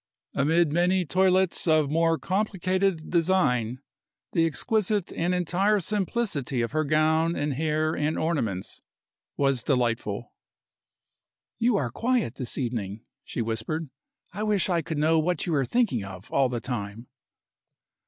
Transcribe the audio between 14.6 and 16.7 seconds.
I could know what you are thinking of all the